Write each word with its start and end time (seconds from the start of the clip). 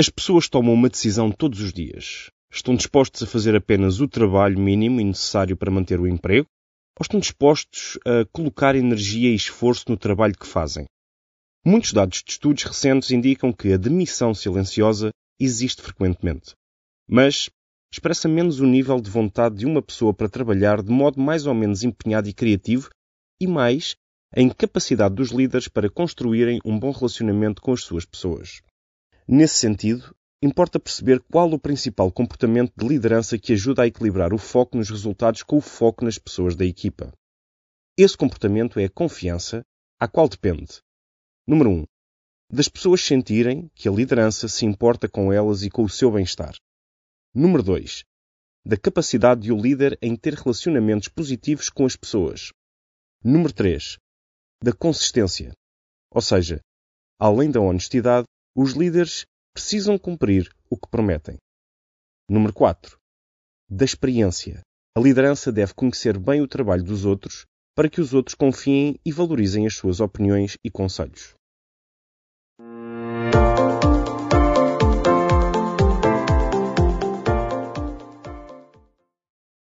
As 0.00 0.08
pessoas 0.08 0.48
tomam 0.48 0.74
uma 0.74 0.88
decisão 0.88 1.32
todos 1.32 1.60
os 1.60 1.72
dias. 1.72 2.30
Estão 2.52 2.76
dispostos 2.76 3.20
a 3.20 3.26
fazer 3.26 3.56
apenas 3.56 4.00
o 4.00 4.06
trabalho 4.06 4.56
mínimo 4.56 5.00
e 5.00 5.04
necessário 5.04 5.56
para 5.56 5.72
manter 5.72 5.98
o 5.98 6.06
emprego? 6.06 6.46
Ou 6.96 7.02
estão 7.02 7.18
dispostos 7.18 7.98
a 8.06 8.24
colocar 8.32 8.76
energia 8.76 9.28
e 9.28 9.34
esforço 9.34 9.86
no 9.88 9.96
trabalho 9.96 10.38
que 10.38 10.46
fazem? 10.46 10.84
Muitos 11.66 11.92
dados 11.92 12.22
de 12.22 12.30
estudos 12.30 12.62
recentes 12.62 13.10
indicam 13.10 13.52
que 13.52 13.72
a 13.72 13.76
demissão 13.76 14.32
silenciosa 14.32 15.10
existe 15.36 15.82
frequentemente. 15.82 16.52
Mas 17.10 17.50
expressa 17.92 18.28
menos 18.28 18.60
o 18.60 18.66
nível 18.66 19.00
de 19.00 19.10
vontade 19.10 19.56
de 19.56 19.66
uma 19.66 19.82
pessoa 19.82 20.14
para 20.14 20.28
trabalhar 20.28 20.80
de 20.80 20.92
modo 20.92 21.20
mais 21.20 21.44
ou 21.44 21.54
menos 21.54 21.82
empenhado 21.82 22.28
e 22.28 22.32
criativo 22.32 22.88
e 23.40 23.48
mais 23.48 23.96
a 24.32 24.40
incapacidade 24.40 25.16
dos 25.16 25.30
líderes 25.30 25.66
para 25.66 25.90
construírem 25.90 26.60
um 26.64 26.78
bom 26.78 26.92
relacionamento 26.92 27.60
com 27.60 27.72
as 27.72 27.82
suas 27.82 28.04
pessoas. 28.04 28.62
Nesse 29.30 29.56
sentido, 29.56 30.16
importa 30.42 30.80
perceber 30.80 31.20
qual 31.30 31.52
o 31.52 31.58
principal 31.58 32.10
comportamento 32.10 32.72
de 32.74 32.88
liderança 32.88 33.38
que 33.38 33.52
ajuda 33.52 33.82
a 33.82 33.86
equilibrar 33.86 34.32
o 34.32 34.38
foco 34.38 34.78
nos 34.78 34.88
resultados 34.88 35.42
com 35.42 35.58
o 35.58 35.60
foco 35.60 36.02
nas 36.02 36.16
pessoas 36.16 36.56
da 36.56 36.64
equipa. 36.64 37.12
Esse 37.94 38.16
comportamento 38.16 38.80
é 38.80 38.86
a 38.86 38.90
confiança, 38.90 39.62
à 40.00 40.08
qual 40.08 40.30
depende. 40.30 40.80
Número 41.46 41.68
1. 41.68 41.84
Das 42.50 42.70
pessoas 42.70 43.02
sentirem 43.02 43.70
que 43.74 43.86
a 43.86 43.92
liderança 43.92 44.48
se 44.48 44.64
importa 44.64 45.06
com 45.10 45.30
elas 45.30 45.62
e 45.62 45.68
com 45.68 45.82
o 45.82 45.90
seu 45.90 46.10
bem-estar. 46.10 46.54
Número 47.34 47.62
2. 47.62 48.04
Da 48.64 48.78
capacidade 48.78 49.42
de 49.42 49.52
o 49.52 49.60
líder 49.60 49.98
em 50.00 50.16
ter 50.16 50.32
relacionamentos 50.32 51.08
positivos 51.08 51.68
com 51.68 51.84
as 51.84 51.96
pessoas. 51.96 52.50
Número 53.22 53.52
3. 53.52 53.98
Da 54.64 54.72
consistência. 54.72 55.52
Ou 56.10 56.22
seja, 56.22 56.62
além 57.18 57.50
da 57.50 57.60
honestidade, 57.60 58.26
os 58.60 58.72
líderes 58.72 59.24
precisam 59.54 59.96
cumprir 59.96 60.52
o 60.68 60.76
que 60.76 60.88
prometem. 60.90 61.36
Número 62.28 62.52
4. 62.52 62.98
Da 63.70 63.84
experiência. 63.84 64.62
A 64.96 65.00
liderança 65.00 65.52
deve 65.52 65.74
conhecer 65.74 66.18
bem 66.18 66.40
o 66.40 66.48
trabalho 66.48 66.82
dos 66.82 67.04
outros 67.04 67.46
para 67.72 67.88
que 67.88 68.00
os 68.00 68.12
outros 68.12 68.34
confiem 68.34 68.98
e 69.06 69.12
valorizem 69.12 69.64
as 69.64 69.76
suas 69.76 70.00
opiniões 70.00 70.56
e 70.64 70.68
conselhos. 70.72 71.34